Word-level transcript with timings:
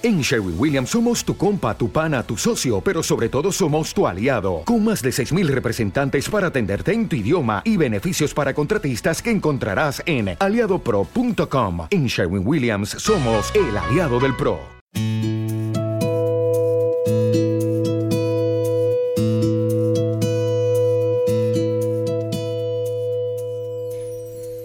En 0.00 0.20
Sherwin 0.20 0.54
Williams 0.56 0.90
somos 0.90 1.24
tu 1.24 1.36
compa, 1.36 1.76
tu 1.76 1.90
pana, 1.90 2.22
tu 2.22 2.36
socio, 2.36 2.80
pero 2.80 3.02
sobre 3.02 3.28
todo 3.28 3.50
somos 3.50 3.92
tu 3.92 4.06
aliado, 4.06 4.62
con 4.64 4.84
más 4.84 5.02
de 5.02 5.10
6.000 5.10 5.48
representantes 5.48 6.28
para 6.28 6.46
atenderte 6.46 6.92
en 6.92 7.08
tu 7.08 7.16
idioma 7.16 7.62
y 7.64 7.76
beneficios 7.76 8.32
para 8.32 8.54
contratistas 8.54 9.20
que 9.20 9.32
encontrarás 9.32 10.00
en 10.06 10.36
aliadopro.com. 10.38 11.88
En 11.90 12.06
Sherwin 12.06 12.46
Williams 12.46 12.90
somos 12.90 13.52
el 13.56 13.76
aliado 13.76 14.20
del 14.20 14.36
PRO. 14.36 14.60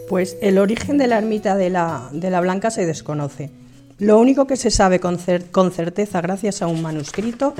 Pues 0.07 0.37
el 0.41 0.59
origen 0.59 0.99
de 0.99 1.07
la 1.07 1.17
ermita 1.17 1.55
de 1.55 1.71
la, 1.71 2.09
de 2.11 2.29
la 2.29 2.39
Blanca 2.39 2.69
se 2.69 2.85
desconoce. 2.85 3.62
Lo 3.99 4.19
único 4.19 4.47
que 4.47 4.57
se 4.57 4.71
sabe 4.71 4.99
con, 4.99 5.19
certeza 5.19 6.21
gracias 6.21 6.61
a 6.61 6.67
un 6.67 6.81
manuscrito 6.81 7.53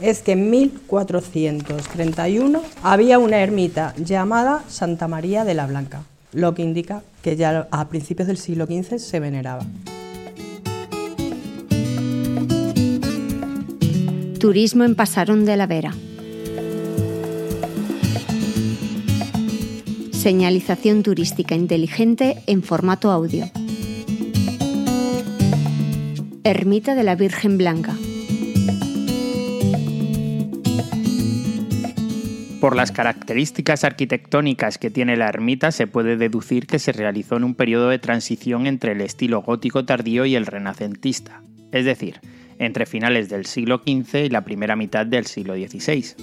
es 0.00 0.20
que 0.20 0.32
en 0.32 0.50
1431 0.50 2.62
había 2.82 3.18
una 3.18 3.38
ermita 3.38 3.94
llamada 3.96 4.64
Santa 4.68 5.08
María 5.08 5.44
de 5.44 5.54
la 5.54 5.66
Blanca, 5.66 6.02
lo 6.32 6.54
que 6.54 6.62
indica 6.62 7.02
que 7.22 7.36
ya 7.36 7.68
a 7.70 7.88
principios 7.88 8.28
del 8.28 8.36
siglo 8.36 8.66
XV 8.66 8.98
se 8.98 9.20
veneraba. 9.20 9.64
Turismo 14.40 14.84
en 14.84 14.94
Pasarón 14.94 15.44
de 15.44 15.56
la 15.56 15.66
Vera. 15.66 15.94
Señalización 20.12 21.02
turística 21.02 21.54
inteligente 21.54 22.42
en 22.46 22.62
formato 22.62 23.10
audio. 23.10 23.46
Ermita 26.46 26.94
de 26.94 27.02
la 27.02 27.16
Virgen 27.16 27.58
Blanca. 27.58 27.96
Por 32.60 32.76
las 32.76 32.92
características 32.92 33.82
arquitectónicas 33.82 34.78
que 34.78 34.92
tiene 34.92 35.16
la 35.16 35.28
ermita 35.28 35.72
se 35.72 35.88
puede 35.88 36.16
deducir 36.16 36.68
que 36.68 36.78
se 36.78 36.92
realizó 36.92 37.36
en 37.36 37.42
un 37.42 37.56
periodo 37.56 37.88
de 37.88 37.98
transición 37.98 38.68
entre 38.68 38.92
el 38.92 39.00
estilo 39.00 39.42
gótico 39.42 39.86
tardío 39.86 40.24
y 40.24 40.36
el 40.36 40.46
renacentista, 40.46 41.42
es 41.72 41.84
decir, 41.84 42.20
entre 42.60 42.86
finales 42.86 43.28
del 43.28 43.46
siglo 43.46 43.82
XV 43.84 44.26
y 44.26 44.28
la 44.28 44.44
primera 44.44 44.76
mitad 44.76 45.04
del 45.04 45.26
siglo 45.26 45.56
XVI. 45.56 46.14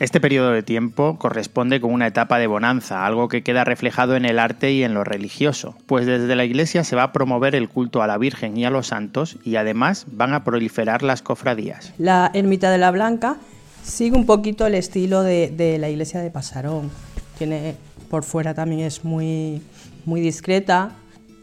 Este 0.00 0.18
periodo 0.18 0.52
de 0.52 0.62
tiempo 0.62 1.18
corresponde 1.18 1.78
con 1.78 1.92
una 1.92 2.06
etapa 2.06 2.38
de 2.38 2.46
bonanza, 2.46 3.04
algo 3.04 3.28
que 3.28 3.42
queda 3.42 3.64
reflejado 3.64 4.16
en 4.16 4.24
el 4.24 4.38
arte 4.38 4.72
y 4.72 4.82
en 4.82 4.94
lo 4.94 5.04
religioso, 5.04 5.76
pues 5.84 6.06
desde 6.06 6.34
la 6.34 6.46
iglesia 6.46 6.84
se 6.84 6.96
va 6.96 7.02
a 7.02 7.12
promover 7.12 7.54
el 7.54 7.68
culto 7.68 8.00
a 8.00 8.06
la 8.06 8.16
Virgen 8.16 8.56
y 8.56 8.64
a 8.64 8.70
los 8.70 8.86
santos 8.86 9.36
y 9.44 9.56
además 9.56 10.06
van 10.10 10.32
a 10.32 10.42
proliferar 10.42 11.02
las 11.02 11.20
cofradías. 11.20 11.92
La 11.98 12.30
ermita 12.32 12.70
de 12.70 12.78
la 12.78 12.90
Blanca 12.90 13.36
sigue 13.82 14.16
un 14.16 14.24
poquito 14.24 14.66
el 14.66 14.74
estilo 14.74 15.22
de, 15.22 15.76
la 15.78 15.90
iglesia 15.90 16.20
de 16.20 16.30
Pasarón. 16.30 16.90
Tiene, 17.36 17.74
por 18.08 18.24
fuera 18.24 18.54
también 18.54 18.80
es 18.80 19.04
muy, 19.04 19.60
muy 20.06 20.22
discreta 20.22 20.92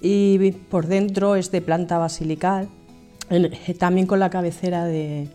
y 0.01 0.51
por 0.71 0.87
dentro 0.87 1.35
es 1.35 1.51
de 1.51 1.61
planta 1.61 1.99
basilical, 1.99 2.69
también 3.77 4.07
con 4.07 4.19
la 4.19 4.31
cabecera 4.31 4.85
de, 4.85 5.27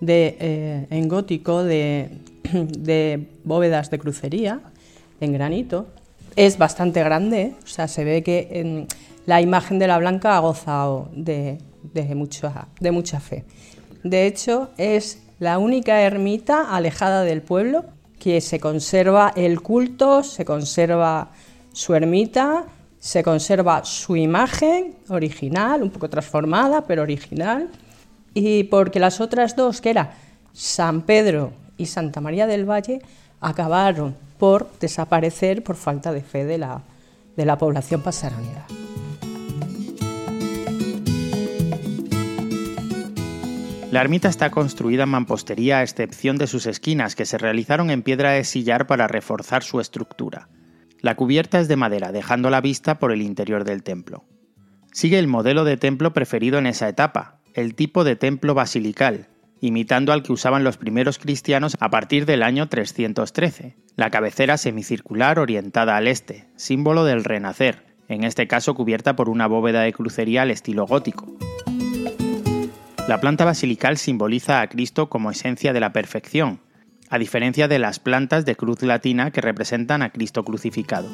eh, 0.00 0.86
en 0.90 1.08
gótico 1.08 1.64
de, 1.64 2.10
de 2.52 3.28
bóvedas 3.44 3.90
de 3.90 3.98
crucería 3.98 4.60
en 5.20 5.32
granito. 5.32 5.86
Es 6.36 6.58
bastante 6.58 7.02
grande, 7.02 7.54
o 7.64 7.66
sea, 7.66 7.88
se 7.88 8.04
ve 8.04 8.22
que 8.22 8.48
en 8.52 8.86
la 9.26 9.40
imagen 9.40 9.78
de 9.78 9.88
la 9.88 9.98
Blanca 9.98 10.36
ha 10.36 10.40
gozado 10.40 11.10
de, 11.12 11.58
de, 11.92 12.14
mucha, 12.14 12.68
de 12.80 12.90
mucha 12.92 13.20
fe. 13.20 13.44
De 14.04 14.26
hecho, 14.26 14.70
es 14.78 15.22
la 15.38 15.58
única 15.58 16.00
ermita 16.02 16.74
alejada 16.74 17.22
del 17.22 17.42
pueblo 17.42 17.84
que 18.18 18.40
se 18.40 18.58
conserva 18.60 19.32
el 19.36 19.60
culto, 19.60 20.22
se 20.22 20.44
conserva 20.44 21.30
su 21.72 21.94
ermita, 21.94 22.64
se 22.98 23.22
conserva 23.22 23.84
su 23.84 24.16
imagen 24.16 24.96
original, 25.08 25.82
un 25.82 25.90
poco 25.90 26.10
transformada, 26.10 26.82
pero 26.82 27.02
original, 27.02 27.68
y 28.38 28.64
porque 28.64 29.00
las 29.00 29.20
otras 29.20 29.56
dos, 29.56 29.80
que 29.80 29.90
era 29.90 30.14
San 30.52 31.02
Pedro 31.02 31.52
y 31.76 31.86
Santa 31.86 32.20
María 32.20 32.46
del 32.46 32.68
Valle 32.68 33.00
acabaron 33.40 34.16
por 34.38 34.70
desaparecer 34.80 35.62
por 35.62 35.76
falta 35.76 36.12
de 36.12 36.22
fe 36.22 36.44
de 36.44 36.58
la, 36.58 36.82
de 37.36 37.44
la 37.44 37.58
población 37.58 38.02
pasaronera. 38.02 38.66
La 43.90 44.02
ermita 44.02 44.28
está 44.28 44.50
construida 44.50 45.04
en 45.04 45.08
mampostería 45.08 45.78
a 45.78 45.82
excepción 45.82 46.36
de 46.36 46.46
sus 46.46 46.66
esquinas 46.66 47.16
que 47.16 47.24
se 47.24 47.38
realizaron 47.38 47.88
en 47.88 48.02
piedra 48.02 48.32
de 48.32 48.44
sillar 48.44 48.86
para 48.86 49.08
reforzar 49.08 49.62
su 49.62 49.80
estructura. 49.80 50.48
La 51.00 51.16
cubierta 51.16 51.58
es 51.58 51.68
de 51.68 51.76
madera, 51.76 52.12
dejando 52.12 52.50
la 52.50 52.60
vista 52.60 52.98
por 52.98 53.12
el 53.12 53.22
interior 53.22 53.64
del 53.64 53.82
templo. 53.82 54.24
Sigue 54.92 55.18
el 55.18 55.26
modelo 55.26 55.64
de 55.64 55.78
templo 55.78 56.12
preferido 56.12 56.58
en 56.58 56.66
esa 56.66 56.88
etapa, 56.88 57.37
el 57.54 57.74
tipo 57.74 58.04
de 58.04 58.16
templo 58.16 58.54
basilical, 58.54 59.28
imitando 59.60 60.12
al 60.12 60.22
que 60.22 60.32
usaban 60.32 60.64
los 60.64 60.76
primeros 60.76 61.18
cristianos 61.18 61.76
a 61.80 61.90
partir 61.90 62.26
del 62.26 62.42
año 62.42 62.68
313, 62.68 63.76
la 63.96 64.10
cabecera 64.10 64.56
semicircular 64.56 65.38
orientada 65.38 65.96
al 65.96 66.06
este, 66.06 66.46
símbolo 66.56 67.04
del 67.04 67.24
renacer, 67.24 67.84
en 68.08 68.24
este 68.24 68.46
caso 68.46 68.74
cubierta 68.74 69.16
por 69.16 69.28
una 69.28 69.46
bóveda 69.46 69.82
de 69.82 69.92
crucería 69.92 70.42
al 70.42 70.50
estilo 70.50 70.86
gótico. 70.86 71.26
La 73.08 73.20
planta 73.20 73.44
basilical 73.44 73.96
simboliza 73.96 74.60
a 74.60 74.68
Cristo 74.68 75.08
como 75.08 75.30
esencia 75.30 75.72
de 75.72 75.80
la 75.80 75.92
perfección, 75.92 76.60
a 77.10 77.18
diferencia 77.18 77.66
de 77.66 77.78
las 77.78 77.98
plantas 77.98 78.44
de 78.44 78.54
cruz 78.54 78.82
latina 78.82 79.30
que 79.30 79.40
representan 79.40 80.02
a 80.02 80.10
Cristo 80.10 80.44
crucificado. 80.44 81.08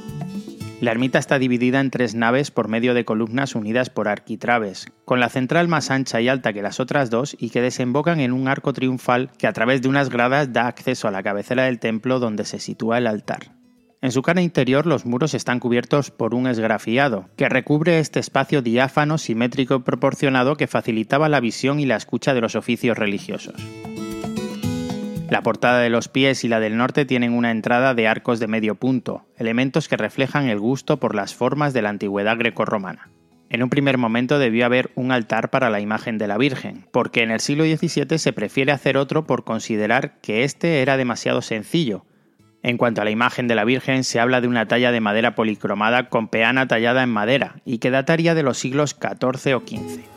La 0.84 0.91
ermita 0.91 1.19
está 1.19 1.39
dividida 1.39 1.81
en 1.81 1.89
tres 1.89 2.15
naves 2.15 2.50
por 2.50 2.69
medio 2.69 2.93
de 2.93 3.06
columnas 3.06 3.55
unidas 3.55 3.89
por 3.89 4.06
arquitraves, 4.06 4.87
con 5.06 5.19
la 5.19 5.31
central 5.31 5.67
más 5.67 5.91
ancha 5.91 6.21
y 6.21 6.28
alta 6.28 6.53
que 6.53 6.61
las 6.61 6.78
otras 6.78 7.09
dos 7.09 7.34
y 7.41 7.49
que 7.49 7.62
desembocan 7.62 8.21
en 8.21 8.34
un 8.34 8.49
arco 8.49 8.75
triunfal 8.75 9.31
que 9.39 9.47
a 9.47 9.55
través 9.55 9.81
de 9.81 9.89
unas 9.89 10.11
gradas 10.11 10.53
da 10.53 10.67
acceso 10.67 11.09
a 11.09 11.11
la 11.11 11.22
cabecera 11.22 11.62
del 11.65 11.78
templo 11.78 12.19
donde 12.19 12.45
se 12.45 12.59
sitúa 12.59 12.99
el 12.99 13.06
altar. 13.06 13.53
En 14.03 14.12
su 14.12 14.21
cara 14.21 14.43
interior 14.43 14.84
los 14.84 15.06
muros 15.06 15.33
están 15.33 15.59
cubiertos 15.59 16.11
por 16.11 16.34
un 16.34 16.47
esgrafiado, 16.47 17.31
que 17.34 17.49
recubre 17.49 17.99
este 17.99 18.21
espacio 18.21 18.61
diáfano, 18.61 19.16
simétrico 19.16 19.77
y 19.77 19.81
proporcionado 19.81 20.59
que 20.59 20.66
facilitaba 20.66 21.31
la 21.31 21.41
visión 21.41 21.81
y 21.81 21.87
la 21.87 21.97
escucha 21.97 22.34
de 22.34 22.43
los 22.43 22.56
oficios 22.56 22.99
religiosos. 22.99 23.55
La 25.30 25.42
portada 25.42 25.80
de 25.80 25.88
los 25.88 26.08
pies 26.08 26.44
y 26.44 26.48
la 26.48 26.60
del 26.60 26.76
norte 26.76 27.06
tienen 27.06 27.32
una 27.32 27.50
entrada 27.50 27.94
de 27.94 28.06
arcos 28.06 28.40
de 28.40 28.46
medio 28.46 28.74
punto, 28.74 29.24
elementos 29.38 29.88
que 29.88 29.96
reflejan 29.96 30.48
el 30.48 30.60
gusto 30.60 31.00
por 31.00 31.14
las 31.14 31.34
formas 31.34 31.72
de 31.72 31.80
la 31.80 31.88
antigüedad 31.88 32.36
grecorromana. 32.36 33.08
En 33.48 33.62
un 33.62 33.70
primer 33.70 33.98
momento 33.98 34.38
debió 34.38 34.66
haber 34.66 34.90
un 34.96 35.12
altar 35.12 35.50
para 35.50 35.70
la 35.70 35.80
imagen 35.80 36.18
de 36.18 36.28
la 36.28 36.36
Virgen, 36.36 36.86
porque 36.92 37.22
en 37.22 37.30
el 37.30 37.40
siglo 37.40 37.64
XVII 37.64 38.18
se 38.18 38.32
prefiere 38.32 38.72
hacer 38.72 38.96
otro 38.96 39.26
por 39.26 39.44
considerar 39.44 40.20
que 40.20 40.44
este 40.44 40.82
era 40.82 40.96
demasiado 40.96 41.41
sencillo. 41.41 42.04
En 42.62 42.76
cuanto 42.76 43.00
a 43.00 43.04
la 43.04 43.10
imagen 43.10 43.48
de 43.48 43.54
la 43.54 43.64
Virgen, 43.64 44.04
se 44.04 44.20
habla 44.20 44.41
de 44.41 44.48
una 44.48 44.66
talla 44.66 44.92
de 44.92 45.00
madera 45.00 45.34
policromada 45.34 46.08
con 46.08 46.28
peana 46.28 46.68
tallada 46.68 47.02
en 47.02 47.10
madera, 47.10 47.56
y 47.64 47.78
que 47.78 47.91
dataría 47.91 48.34
de 48.34 48.42
los 48.42 48.58
siglos 48.58 48.96
XIV 49.00 49.56
o 49.56 49.60
XV. 49.60 50.13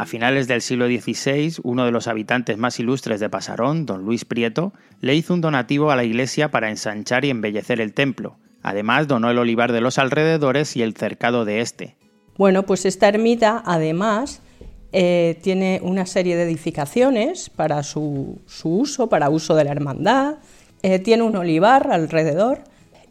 A 0.00 0.06
finales 0.06 0.48
del 0.48 0.62
siglo 0.62 0.86
XVI, 0.86 1.56
uno 1.62 1.84
de 1.84 1.90
los 1.90 2.08
habitantes 2.08 2.56
más 2.56 2.80
ilustres 2.80 3.20
de 3.20 3.28
Pasarón, 3.28 3.84
don 3.84 4.02
Luis 4.02 4.24
Prieto, 4.24 4.72
le 5.02 5.14
hizo 5.14 5.34
un 5.34 5.42
donativo 5.42 5.90
a 5.90 5.96
la 5.96 6.04
iglesia 6.04 6.50
para 6.50 6.70
ensanchar 6.70 7.26
y 7.26 7.28
embellecer 7.28 7.82
el 7.82 7.92
templo. 7.92 8.38
Además, 8.62 9.08
donó 9.08 9.30
el 9.30 9.36
olivar 9.36 9.72
de 9.72 9.82
los 9.82 9.98
alrededores 9.98 10.74
y 10.74 10.80
el 10.80 10.96
cercado 10.96 11.44
de 11.44 11.60
este. 11.60 11.96
Bueno, 12.38 12.64
pues 12.64 12.86
esta 12.86 13.08
ermita, 13.08 13.62
además, 13.66 14.40
eh, 14.92 15.38
tiene 15.42 15.80
una 15.82 16.06
serie 16.06 16.34
de 16.34 16.44
edificaciones 16.44 17.50
para 17.50 17.82
su, 17.82 18.40
uso, 18.64 19.10
para 19.10 19.28
uso 19.28 19.54
de 19.54 19.64
la 19.64 19.72
hermandad. 19.72 20.36
Eh, 20.82 21.00
tiene 21.00 21.24
un 21.24 21.36
olivar 21.36 21.92
alrededor 21.92 22.64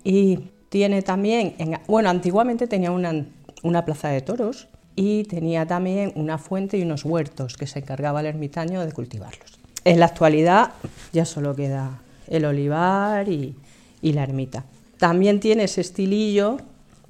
y 0.04 0.40
tiene 0.70 1.04
también, 1.04 1.54
bueno, 1.86 2.10
antiguamente 2.10 2.66
tenía 2.66 2.90
una 2.90 3.86
plaza 3.86 4.10
de 4.10 4.22
toros 4.22 4.69
y 4.96 5.24
tenía 5.24 5.66
también 5.66 6.12
una 6.16 6.38
fuente 6.38 6.78
y 6.78 6.82
unos 6.82 7.06
huertos 7.06 7.56
que 7.56 7.68
se 7.68 7.80
encargaba 7.80 8.20
el 8.20 8.26
ermitaño 8.26 8.86
de 8.86 8.92
cultivarlos. 8.92 9.60
En 9.86 10.00
la 10.00 10.08
actualidad 10.08 10.72
ya 11.14 11.26
solo 11.26 11.56
queda 11.56 12.02
el 12.28 12.46
olivar 12.46 13.28
y, 13.30 13.56
la 14.02 14.24
ermita. 14.24 14.66
También 14.98 15.40
tiene 15.40 15.64
ese 15.64 15.82
estilillo 15.82 16.58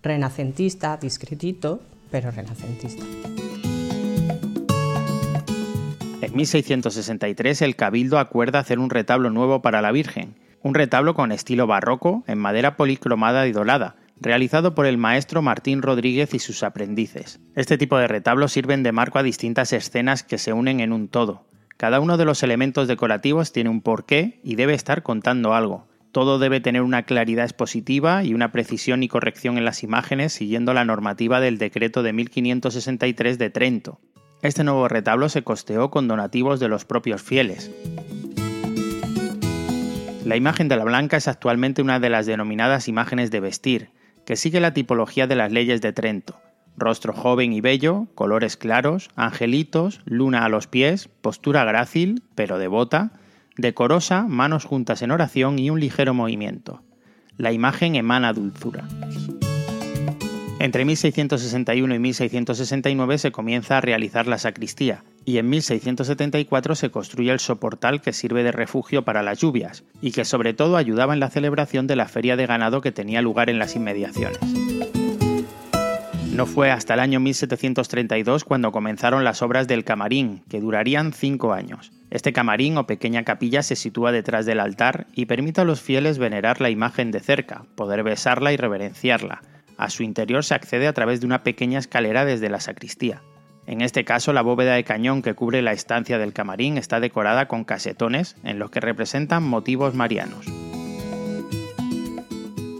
renacentista, 0.02 0.98
discretito, 0.98 1.81
pero 2.12 2.31
renacentista. 2.31 3.04
En 6.22 6.36
1663 6.36 7.62
el 7.64 7.76
Cabildo 7.76 8.20
acuerda 8.20 8.60
hacer 8.60 8.80
un 8.80 8.90
retablo 8.90 9.30
nuevo 9.30 9.62
para 9.62 9.81
la 9.81 9.92
Virgen, 9.92 10.36
un 10.62 10.74
retablo 10.74 11.16
con 11.16 11.31
estilo 11.31 11.66
barroco 11.66 12.24
en 12.28 12.38
madera 12.38 12.76
policromada 12.76 13.48
y 13.48 13.52
dorada, 13.52 13.96
realizado 14.21 14.75
por 14.75 14.86
el 14.86 14.98
maestro 14.98 15.42
Martín 15.42 15.81
Rodríguez 15.81 16.33
y 16.33 16.39
sus 16.39 16.63
aprendices. 16.63 17.39
Este 17.56 17.77
tipo 17.77 17.98
de 17.98 18.07
retablos 18.07 18.51
sirven 18.51 18.83
de 18.83 18.92
marco 18.92 19.19
a 19.19 19.24
distintas 19.24 19.74
escenas 19.74 20.24
que 20.24 20.38
se 20.38 20.54
unen 20.54 20.80
en 20.80 20.94
un 20.94 21.07
todo. 21.07 21.45
Cada 21.77 22.00
uno 22.00 22.18
de 22.18 22.25
los 22.25 22.44
elementos 22.44 22.88
decorativos 22.88 23.54
tiene 23.54 23.69
un 23.69 23.81
porqué 23.81 24.42
y 24.44 24.56
debe 24.56 24.74
estar 24.74 25.01
contando 25.01 25.54
algo. 25.54 25.88
Todo 26.12 26.39
debe 26.39 26.60
tener 26.60 26.81
una 26.81 27.04
claridad 27.04 27.45
expositiva 27.45 28.24
y 28.24 28.33
una 28.33 28.51
precisión 28.51 29.04
y 29.04 29.07
corrección 29.07 29.57
en 29.57 29.66
las 29.66 29.83
imágenes 29.83 30.33
siguiendo 30.33 30.74
la 30.74 30.83
normativa 30.83 31.39
del 31.39 31.57
decreto 31.57 32.04
de 32.04 32.13
1563 32.13 33.38
de 33.38 33.50
Trento. 33.50 34.01
Este 34.42 34.63
nuevo 34.63 34.88
retablo 34.88 35.30
se 35.30 35.44
costeó 35.44 35.92
con 35.92 36.07
donativos 36.07 36.60
de 36.60 36.68
los 36.68 36.86
propios 36.86 37.21
fieles. 37.21 37.71
La 40.25 40.36
imagen 40.36 40.68
de 40.68 40.77
la 40.77 40.83
Blanca 40.83 41.18
es 41.18 41.27
actualmente 41.27 41.81
una 41.81 42.00
de 42.00 42.10
las 42.10 42.25
denominadas 42.25 42.88
imágenes 42.88 43.31
de 43.31 43.39
vestir, 43.39 43.89
que 44.30 44.36
sigue 44.36 44.60
la 44.60 44.76
tipología 44.76 45.26
de 45.26 45.34
las 45.34 45.52
leyes 45.52 45.81
de 45.81 45.92
Trento. 45.92 46.40
Rostro 46.78 47.14
joven 47.14 47.52
y 47.52 47.62
bello, 47.62 48.06
colores 48.14 48.58
claros, 48.58 49.10
angelitos, 49.16 50.02
luna 50.06 50.46
a 50.46 50.50
los 50.50 50.68
pies, 50.68 51.10
postura 51.22 51.66
grácil, 51.66 52.22
pero 52.36 52.60
devota, 52.60 53.12
decorosa, 53.58 54.28
manos 54.28 54.66
juntas 54.66 55.02
en 55.02 55.10
oración 55.10 55.58
y 55.58 55.72
un 55.72 55.80
ligero 55.80 56.14
movimiento. 56.14 56.84
La 57.38 57.54
imagen 57.54 57.96
emana 57.96 58.31
dulzura. 58.31 58.88
Entre 60.60 60.86
1661 60.86 61.96
y 61.96 61.98
1669 61.98 63.18
se 63.18 63.31
comienza 63.31 63.80
a 63.80 63.81
realizar 63.81 64.28
la 64.28 64.38
sacristía 64.38 65.04
y 65.30 65.38
en 65.38 65.48
1674 65.48 66.74
se 66.74 66.90
construye 66.90 67.31
el 67.31 67.40
soportal 67.40 68.02
que 68.02 68.14
sirve 68.14 68.42
de 68.42 68.52
refugio 68.52 69.04
para 69.06 69.22
las 69.22 69.38
lluvias 69.38 69.84
y 70.02 70.12
que 70.12 70.26
sobre 70.26 70.56
todo 70.56 70.76
ayudaba 70.76 71.14
en 71.14 71.20
la 71.20 71.30
celebración 71.30 71.86
de 71.86 71.96
la 71.96 72.08
feria 72.08 72.36
de 72.36 72.48
ganado 72.48 72.81
que 72.81 72.92
tenía 72.92 73.22
lugar 73.22 73.52
en 73.52 73.60
las 73.60 73.76
inmediaciones. 73.76 74.40
No 76.34 76.48
fue 76.48 76.72
hasta 76.72 76.96
el 76.96 77.00
año 77.00 77.20
1732 77.20 78.44
cuando 78.44 78.72
comenzaron 78.72 79.24
las 79.24 79.44
obras 79.44 79.68
del 79.68 79.84
camarín, 79.84 80.42
que 80.50 80.62
durarían 80.62 81.14
cinco 81.14 81.54
años. 81.54 81.92
Este 82.10 82.34
camarín 82.34 82.80
o 82.80 82.88
pequeña 82.88 83.24
capilla 83.24 83.62
se 83.62 83.76
sitúa 83.76 84.12
detrás 84.12 84.48
del 84.48 84.60
altar 84.60 85.06
y 85.14 85.28
permite 85.28 85.62
a 85.62 85.66
los 85.66 85.80
fieles 85.80 86.18
venerar 86.18 86.60
la 86.60 86.72
imagen 86.72 87.12
de 87.12 87.20
cerca, 87.20 87.66
poder 87.76 88.02
besarla 88.02 88.52
y 88.52 88.58
reverenciarla, 88.58 89.44
a 89.80 89.90
su 89.90 90.04
interior 90.04 90.44
se 90.44 90.56
accede 90.56 90.88
a 90.88 90.94
través 90.94 91.22
de 91.22 91.26
una 91.26 91.42
pequeña 91.42 91.80
escalera 91.80 92.26
desde 92.26 92.50
la 92.50 92.60
sacristía. 92.60 93.22
En 93.69 93.81
este 93.81 94.04
caso, 94.04 94.33
la 94.33 94.42
bóveda 94.42 94.74
de 94.74 94.83
cañón 94.83 95.21
que 95.21 95.36
cubre 95.36 95.62
la 95.62 95.74
estancia 95.74 96.18
del 96.18 96.33
camarín 96.33 96.80
está 96.80 97.00
decorada 97.00 97.48
con 97.48 97.66
casetones 97.66 98.36
en 98.44 98.57
los 98.57 98.71
que 98.71 98.80
representan 98.80 99.44
motivos 99.44 99.94
marianos. 99.94 100.48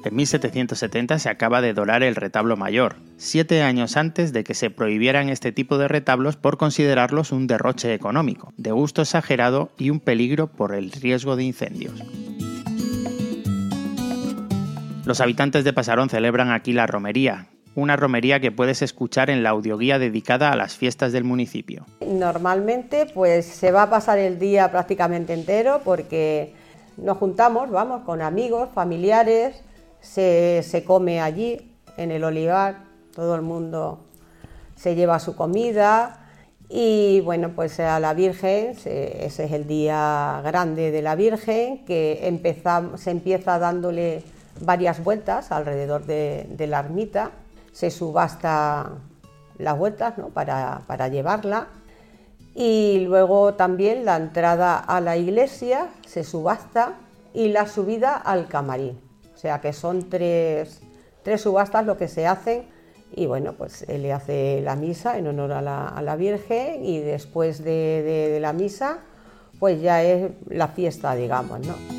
En 0.04 0.16
1770 0.16 1.20
se 1.20 1.30
acaba 1.30 1.62
de 1.62 1.76
dorar 1.76 2.02
el 2.02 2.16
retablo 2.16 2.58
mayor, 2.58 2.96
siete 3.18 3.62
años 3.62 3.98
antes 3.98 4.34
de 4.34 4.44
que 4.44 4.56
se 4.56 4.72
prohibieran 4.72 5.30
este 5.30 5.52
tipo 5.52 5.78
de 5.78 5.88
retablos 5.88 6.38
por 6.38 6.58
considerarlos 6.58 7.32
un 7.32 7.46
derroche 7.46 7.94
económico, 7.94 8.52
de 8.58 8.72
gusto 8.72 9.04
exagerado 9.04 9.72
y 9.78 9.92
un 9.92 10.00
peligro 10.00 10.48
por 10.48 10.74
el 10.74 10.92
riesgo 10.92 11.36
de 11.36 11.44
incendios. 11.44 12.02
Los 15.06 15.22
habitantes 15.22 15.64
de 15.64 15.74
Pasarón 15.74 16.10
celebran 16.10 16.50
aquí 16.50 16.74
la 16.74 16.88
romería, 16.88 17.48
una 17.80 17.96
romería 17.96 18.40
que 18.40 18.52
puedes 18.52 18.82
escuchar 18.82 19.30
en 19.30 19.44
la 19.44 19.50
audioguía 19.50 20.00
dedicada 20.00 20.52
a 20.52 20.56
las 20.56 20.76
fiestas 20.76 21.12
del 21.12 21.24
municipio. 21.24 21.86
Normalmente 22.06 23.08
pues 23.14 23.46
se 23.46 23.72
va 23.72 23.84
a 23.84 23.90
pasar 23.90 24.20
el 24.20 24.40
día 24.40 24.70
prácticamente 24.72 25.34
entero 25.34 25.82
porque 25.84 26.54
nos 26.98 27.18
juntamos, 27.18 27.72
vamos, 27.72 28.04
con 28.04 28.22
amigos, 28.22 28.70
familiares, 28.74 29.64
se, 30.02 30.64
se 30.64 30.84
come 30.84 31.22
allí 31.22 31.72
en 31.98 32.12
el 32.12 32.24
olivar, 32.24 32.84
todo 33.16 33.36
el 33.36 33.42
mundo 33.42 34.06
se 34.76 34.96
lleva 34.96 35.20
su 35.20 35.36
comida 35.36 36.20
y 36.70 37.22
bueno, 37.22 37.50
pues 37.56 37.80
a 37.80 38.00
la 38.00 38.14
Virgen, 38.14 38.70
ese 38.70 39.26
es 39.26 39.40
el 39.40 39.66
día 39.66 40.40
grande 40.44 40.92
de 40.92 41.02
la 41.02 41.16
Virgen, 41.16 41.84
que 41.84 42.40
se 42.96 43.10
empieza 43.12 43.58
dándole 43.58 44.24
varias 44.62 45.04
vueltas 45.04 45.52
alrededor 45.52 46.06
de, 46.06 46.66
la 46.68 46.80
ermita, 46.80 47.32
se 47.72 47.92
subasta 47.92 48.92
las 49.58 49.78
vueltas 49.78 50.14
para, 50.34 50.82
para 50.88 51.08
llevarla 51.08 51.68
y 52.56 53.00
luego 53.08 53.54
también 53.54 54.06
la 54.06 54.18
entrada 54.18 54.78
a 54.78 55.00
la 55.02 55.18
iglesia 55.18 55.88
se 56.06 56.24
subasta 56.24 56.94
y 57.34 57.50
la 57.50 57.68
subida 57.68 58.16
al 58.16 58.48
camarín. 58.48 59.00
O 59.34 59.38
sea 59.38 59.62
que 59.62 59.72
son 59.72 60.10
tres, 60.10 60.82
tres 61.24 61.42
subastas 61.42 61.86
lo 61.86 61.98
que 61.98 62.08
se 62.08 62.28
hacen 62.28 62.66
y 63.16 63.26
bueno, 63.26 63.54
pues 63.54 63.86
él 63.88 64.04
le 64.04 64.14
hace 64.14 64.62
la 64.62 64.76
misa 64.76 65.18
en 65.18 65.28
honor 65.28 65.54
a 65.54 65.62
la, 65.62 65.88
a 65.88 66.02
la 66.02 66.16
Virgen 66.16 66.86
y 66.86 67.00
después 67.00 67.64
de, 67.64 68.30
de, 68.32 68.40
la 68.40 68.54
misa 68.54 69.00
pues 69.60 69.82
ya 69.82 70.04
es 70.04 70.32
la 70.48 70.70
fiesta, 70.70 71.16
digamos, 71.16 71.60
¿no? 71.66 71.99